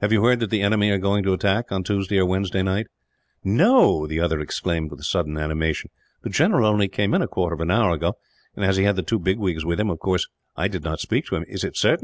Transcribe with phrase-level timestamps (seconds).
[0.00, 2.86] "Have you heard that the enemy are going to attack, on Tuesday or Wednesday night?"
[3.44, 5.90] "No!" the other exclaimed, with a sudden animation.
[6.22, 8.14] "The general only came in a quarter of an hour ago
[8.56, 10.26] and, as he had the two bigwigs with him, of course
[10.56, 11.44] I did not speak to him.
[11.46, 11.98] Is it certain?